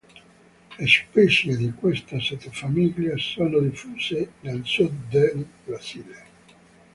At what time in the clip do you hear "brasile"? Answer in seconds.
5.63-6.23